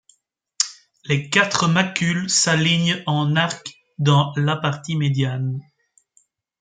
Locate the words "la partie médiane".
4.35-5.59